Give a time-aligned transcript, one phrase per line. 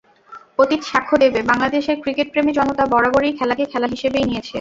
[0.59, 4.49] অতীত সাক্ষ্য দেবে, বাংলাদেশের ক্রিকেটপ্রেমী জনতা বরাবরই খেলাকে খেলা হিসেবেই নিয়েছে।